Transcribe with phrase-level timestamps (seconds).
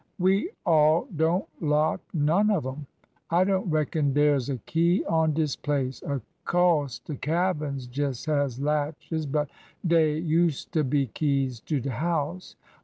[0.17, 2.87] We all don't lock none of 'em.
[3.29, 8.25] I don't reckon dere 's a key on dis place— of co'se de cabins jes'
[8.25, 9.49] has latches— but
[9.85, 12.55] dey useter be keys to de house.